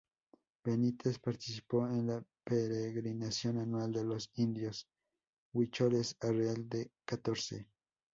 Benítez 0.63 1.19
participó 1.19 1.85
en 1.85 2.07
la 2.07 2.25
peregrinación 2.43 3.59
anual 3.59 3.93
de 3.93 4.03
los 4.03 4.31
indios 4.33 4.87
huicholes 5.53 6.17
a 6.21 6.31
Real 6.31 6.67
de 6.67 6.89
Catorce. 7.05 7.67